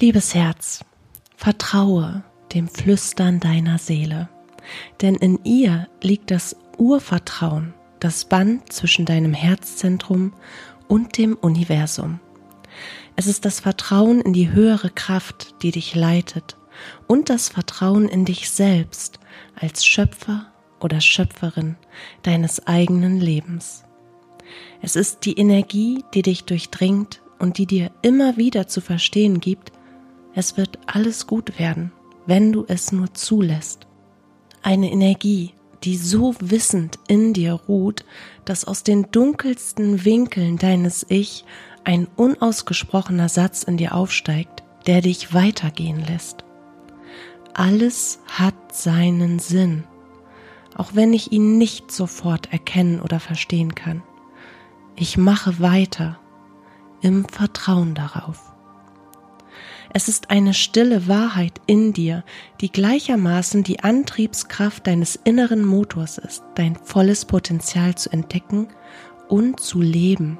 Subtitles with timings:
[0.00, 0.84] Liebes Herz,
[1.34, 2.22] vertraue
[2.54, 4.28] dem Flüstern deiner Seele,
[5.02, 10.34] denn in ihr liegt das Urvertrauen, das Band zwischen deinem Herzzentrum
[10.86, 12.20] und dem Universum.
[13.16, 16.56] Es ist das Vertrauen in die höhere Kraft, die dich leitet,
[17.08, 19.18] und das Vertrauen in dich selbst
[19.56, 20.46] als Schöpfer
[20.78, 21.74] oder Schöpferin
[22.22, 23.82] deines eigenen Lebens.
[24.80, 29.72] Es ist die Energie, die dich durchdringt und die dir immer wieder zu verstehen gibt,
[30.38, 31.90] es wird alles gut werden,
[32.24, 33.88] wenn du es nur zulässt.
[34.62, 38.04] Eine Energie, die so wissend in dir ruht,
[38.44, 41.44] dass aus den dunkelsten Winkeln deines Ich
[41.82, 46.44] ein unausgesprochener Satz in dir aufsteigt, der dich weitergehen lässt.
[47.52, 49.82] Alles hat seinen Sinn,
[50.76, 54.04] auch wenn ich ihn nicht sofort erkennen oder verstehen kann.
[54.94, 56.20] Ich mache weiter
[57.00, 58.52] im Vertrauen darauf.
[59.92, 62.24] Es ist eine stille Wahrheit in dir,
[62.60, 68.68] die gleichermaßen die Antriebskraft deines inneren Motors ist, dein volles Potenzial zu entdecken
[69.28, 70.38] und zu leben.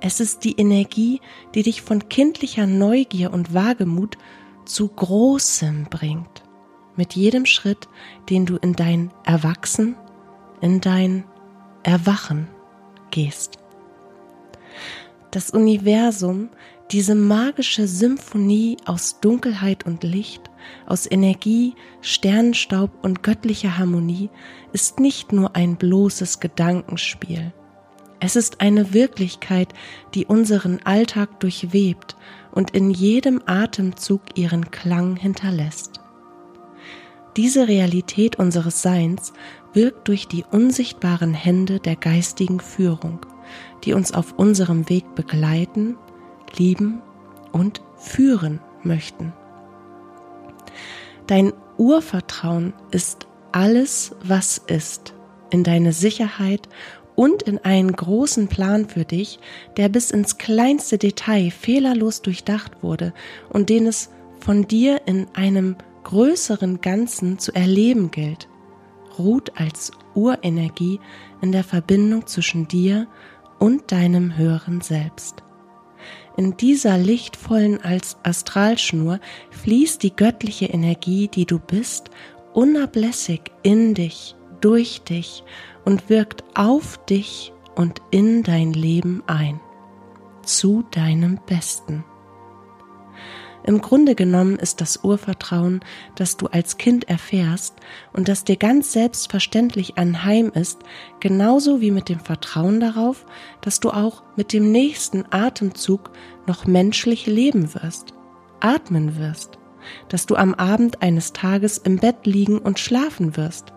[0.00, 1.20] Es ist die Energie,
[1.54, 4.16] die dich von kindlicher Neugier und Wagemut
[4.64, 6.42] zu Großem bringt.
[6.96, 7.88] Mit jedem Schritt,
[8.30, 9.96] den du in dein Erwachsen,
[10.60, 11.24] in dein
[11.82, 12.48] Erwachen
[13.10, 13.58] gehst.
[15.30, 16.48] Das Universum
[16.92, 20.42] diese magische Symphonie aus Dunkelheit und Licht,
[20.86, 24.30] aus Energie, Sternenstaub und göttlicher Harmonie
[24.72, 27.52] ist nicht nur ein bloßes Gedankenspiel.
[28.20, 29.74] Es ist eine Wirklichkeit,
[30.14, 32.16] die unseren Alltag durchwebt
[32.52, 36.00] und in jedem Atemzug ihren Klang hinterlässt.
[37.36, 39.34] Diese Realität unseres Seins
[39.74, 43.26] wirkt durch die unsichtbaren Hände der geistigen Führung,
[43.84, 45.96] die uns auf unserem Weg begleiten
[46.56, 47.02] lieben
[47.52, 49.32] und führen möchten.
[51.26, 55.14] Dein Urvertrauen ist alles, was ist,
[55.50, 56.68] in deine Sicherheit
[57.14, 59.40] und in einen großen Plan für dich,
[59.76, 63.12] der bis ins kleinste Detail fehlerlos durchdacht wurde
[63.48, 68.48] und den es von dir in einem größeren Ganzen zu erleben gilt,
[69.18, 71.00] ruht als Urenergie
[71.40, 73.08] in der Verbindung zwischen dir
[73.58, 75.45] und deinem höheren Selbst.
[76.36, 79.20] In dieser lichtvollen als Astralschnur
[79.50, 82.10] fließt die göttliche Energie, die du bist,
[82.52, 85.44] unablässig in dich, durch dich
[85.84, 89.60] und wirkt auf dich und in dein Leben ein.
[90.42, 92.04] Zu deinem Besten.
[93.66, 95.80] Im Grunde genommen ist das Urvertrauen,
[96.14, 97.74] das du als Kind erfährst
[98.12, 100.78] und das dir ganz selbstverständlich anheim ist,
[101.18, 103.26] genauso wie mit dem Vertrauen darauf,
[103.60, 106.12] dass du auch mit dem nächsten Atemzug
[106.46, 108.14] noch menschlich leben wirst,
[108.60, 109.58] atmen wirst,
[110.08, 113.72] dass du am Abend eines Tages im Bett liegen und schlafen wirst,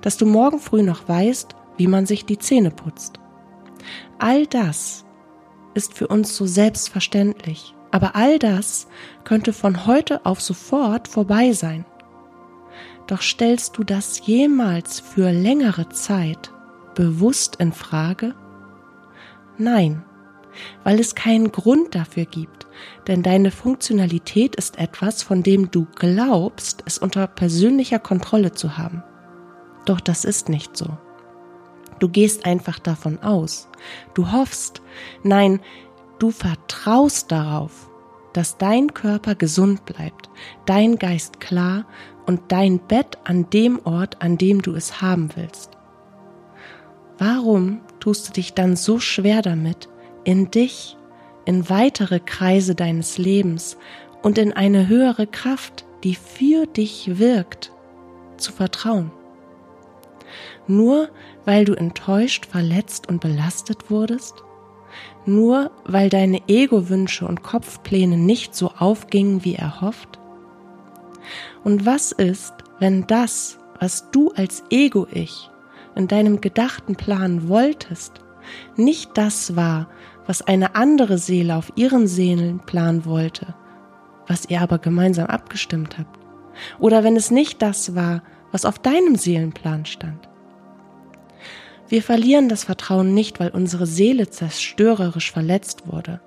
[0.00, 3.20] dass du morgen früh noch weißt, wie man sich die Zähne putzt.
[4.18, 5.04] All das
[5.74, 8.88] ist für uns so selbstverständlich aber all das
[9.22, 11.84] könnte von heute auf sofort vorbei sein.
[13.06, 16.50] Doch stellst du das jemals für längere Zeit
[16.96, 18.34] bewusst in Frage?
[19.58, 20.02] Nein,
[20.82, 22.66] weil es keinen Grund dafür gibt,
[23.06, 29.04] denn deine Funktionalität ist etwas, von dem du glaubst, es unter persönlicher Kontrolle zu haben.
[29.84, 30.98] Doch das ist nicht so.
[32.00, 33.68] Du gehst einfach davon aus.
[34.14, 34.82] Du hoffst.
[35.22, 35.60] Nein,
[36.18, 37.90] Du vertraust darauf,
[38.32, 40.28] dass dein Körper gesund bleibt,
[40.66, 41.86] dein Geist klar
[42.26, 45.70] und dein Bett an dem Ort, an dem du es haben willst.
[47.18, 49.88] Warum tust du dich dann so schwer damit,
[50.24, 50.96] in dich,
[51.44, 53.76] in weitere Kreise deines Lebens
[54.22, 57.72] und in eine höhere Kraft, die für dich wirkt,
[58.36, 59.12] zu vertrauen?
[60.66, 61.08] Nur
[61.44, 64.42] weil du enttäuscht, verletzt und belastet wurdest?
[65.26, 70.18] Nur weil deine Ego-Wünsche und Kopfpläne nicht so aufgingen wie erhofft?
[71.62, 75.50] Und was ist, wenn das, was du als Ego-Ich
[75.94, 78.20] in deinem gedachten Plan wolltest,
[78.76, 79.88] nicht das war,
[80.26, 83.54] was eine andere Seele auf ihrem Seelenplan wollte,
[84.26, 86.18] was ihr aber gemeinsam abgestimmt habt?
[86.78, 88.22] Oder wenn es nicht das war,
[88.52, 90.28] was auf deinem Seelenplan stand?
[91.94, 96.20] Wir verlieren das Vertrauen nicht, weil unsere Seele zerstörerisch verletzt wurde,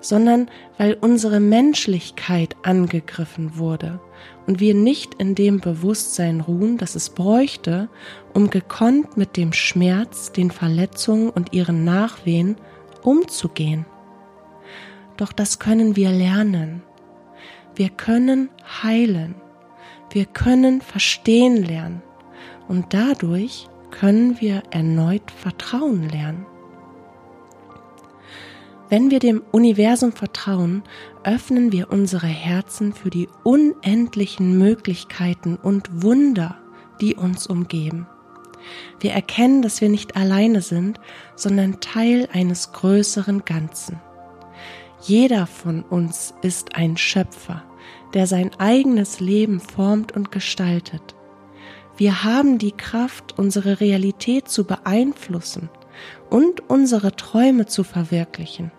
[0.00, 4.00] sondern weil unsere Menschlichkeit angegriffen wurde
[4.46, 7.90] und wir nicht in dem Bewusstsein ruhen, das es bräuchte,
[8.32, 12.56] um gekonnt mit dem Schmerz, den Verletzungen und ihren Nachwehen
[13.02, 13.84] umzugehen.
[15.18, 16.82] Doch das können wir lernen,
[17.76, 18.48] Wir können
[18.82, 19.34] heilen.
[20.12, 22.00] Wir können verstehen lernen.
[22.68, 26.46] Und dadurch können wir erneut Vertrauen lernen.
[28.88, 30.82] Wenn wir dem Universum vertrauen,
[31.22, 36.58] öffnen wir unsere Herzen für die unendlichen Möglichkeiten und Wunder,
[37.00, 38.08] die uns umgeben.
[38.98, 40.98] Wir erkennen, dass wir nicht alleine sind,
[41.36, 44.00] sondern Teil eines größeren Ganzen.
[45.02, 47.62] Jeder von uns ist ein Schöpfer,
[48.12, 51.14] der sein eigenes Leben formt und gestaltet.
[52.00, 55.68] Wir haben die Kraft, unsere Realität zu beeinflussen
[56.30, 58.72] und unsere Träume zu verwirklichen.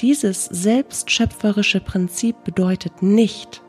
[0.00, 3.62] Dieses selbstschöpferische Prinzip bedeutet nicht,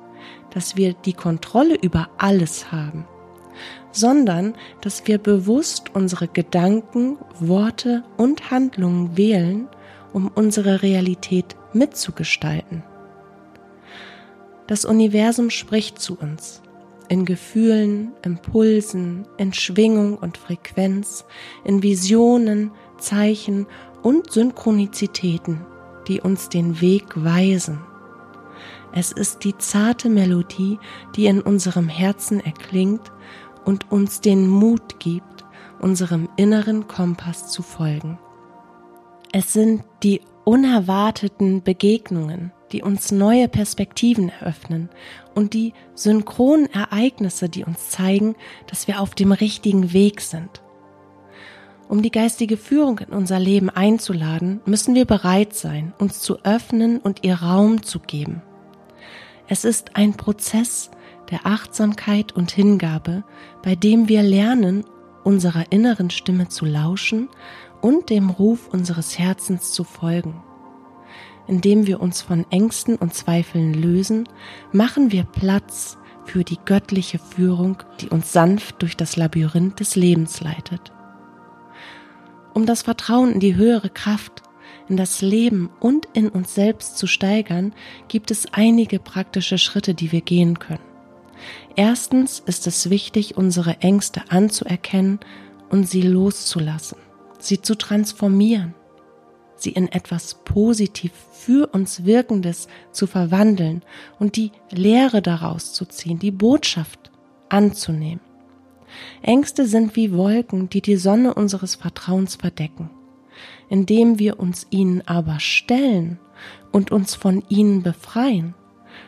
[0.50, 3.08] dass wir die Kontrolle über alles haben,
[3.92, 9.68] sondern dass wir bewusst unsere Gedanken, Worte und Handlungen wählen,
[10.12, 12.82] um unsere Realität mitzugestalten.
[14.66, 16.64] Das Universum spricht zu uns
[17.10, 21.26] in Gefühlen, Impulsen, in Schwingung und Frequenz,
[21.64, 23.68] in Visionen, Zeichen
[24.04, 25.66] und Synchronizitäten,
[26.08, 27.80] die uns den Weg weisen.
[28.92, 30.80] Es ist die zarte Melodie,
[31.16, 33.12] die in unserem Herzen erklingt
[33.66, 35.46] und uns den Mut gibt,
[35.80, 38.18] unserem inneren Kompass zu folgen.
[39.32, 44.90] Es sind die unerwarteten Begegnungen, die uns neue Perspektiven eröffnen
[45.36, 48.36] und die synchronen Ereignisse, die uns zeigen,
[48.68, 50.62] dass wir auf dem richtigen Weg sind.
[51.88, 57.00] Um die geistige Führung in unser Leben einzuladen, müssen wir bereit sein, uns zu öffnen
[57.00, 58.44] und ihr Raum zu geben.
[59.48, 60.92] Es ist ein Prozess
[61.32, 63.24] der Achtsamkeit und Hingabe,
[63.64, 64.86] bei dem wir lernen,
[65.24, 67.28] unserer inneren Stimme zu lauschen
[67.82, 70.44] und dem Ruf unseres Herzens zu folgen
[71.50, 74.30] indem wir uns von Ängsten und Zweifeln lösen,
[74.72, 80.42] machen wir Platz für die göttliche Führung, die uns sanft durch das Labyrinth des Lebens
[80.42, 80.92] leitet.
[82.54, 84.44] Um das Vertrauen in die höhere Kraft,
[84.88, 87.74] in das Leben und in uns selbst zu steigern,
[88.08, 90.84] gibt es einige praktische Schritte, die wir gehen können.
[91.76, 95.20] Erstens ist es wichtig, unsere Ängste anzuerkennen
[95.70, 96.98] und sie loszulassen,
[97.40, 98.76] sie zu transformieren
[99.62, 103.84] sie in etwas positiv für uns Wirkendes zu verwandeln
[104.20, 107.12] und die Lehre daraus zu ziehen, die Botschaft
[107.50, 108.22] anzunehmen.
[109.22, 112.90] Ängste sind wie Wolken, die die Sonne unseres Vertrauens verdecken.
[113.70, 116.20] Indem wir uns ihnen aber stellen
[116.72, 118.56] und uns von ihnen befreien,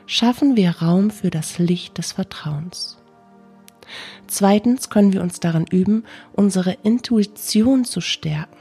[0.06, 2.98] schaffen wir Raum für das Licht des Vertrauens.
[4.28, 6.04] Zweitens können wir uns daran üben,
[6.34, 8.61] unsere Intuition zu stärken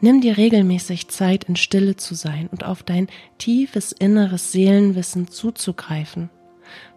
[0.00, 3.08] Nimm dir regelmäßig Zeit, in Stille zu sein und auf dein
[3.38, 6.30] tiefes inneres Seelenwissen zuzugreifen.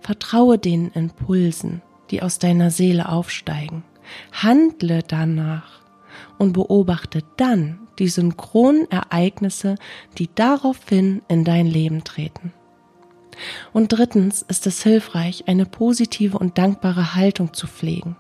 [0.01, 1.81] Vertraue den Impulsen,
[2.11, 3.83] die aus deiner Seele aufsteigen.
[4.31, 5.81] Handle danach
[6.37, 9.75] und beobachte dann die synchronen Ereignisse,
[10.17, 12.53] die daraufhin in dein Leben treten.
[13.71, 18.17] Und drittens ist es hilfreich, eine positive und dankbare Haltung zu pflegen.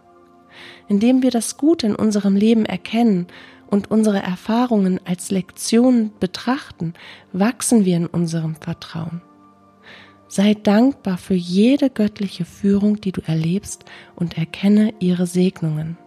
[0.87, 3.27] Indem wir das Gute in unserem Leben erkennen
[3.69, 6.93] und unsere Erfahrungen als Lektion betrachten,
[7.31, 9.21] wachsen wir in unserem Vertrauen.
[10.27, 15.97] Sei dankbar für jede göttliche Führung, die du erlebst und erkenne ihre Segnungen.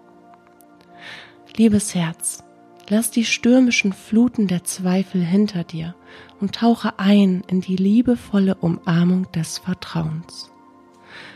[1.56, 2.44] Liebes Herz,
[2.88, 5.94] lass die stürmischen Fluten der Zweifel hinter dir
[6.40, 10.50] und tauche ein in die liebevolle Umarmung des Vertrauens.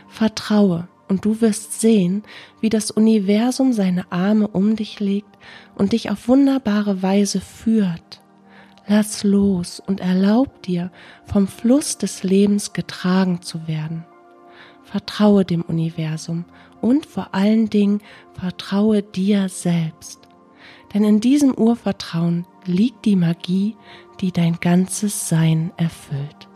[0.07, 2.23] Vertraue, und du wirst sehen,
[2.61, 5.37] wie das Universum seine Arme um dich legt
[5.75, 8.21] und dich auf wunderbare Weise führt.
[8.87, 10.91] Lass los und erlaub dir,
[11.25, 14.05] vom Fluss des Lebens getragen zu werden.
[14.83, 16.45] Vertraue dem Universum
[16.79, 18.01] und vor allen Dingen
[18.33, 20.19] vertraue dir selbst.
[20.93, 23.75] Denn in diesem Urvertrauen liegt die Magie,
[24.21, 26.46] die dein ganzes Sein erfüllt.